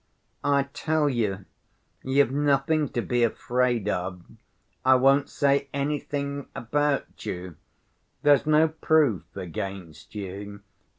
[0.43, 1.45] "I tell you,
[2.01, 4.23] you've nothing to be afraid of.
[4.83, 7.55] I won't say anything about you;
[8.23, 10.61] there's no proof against you.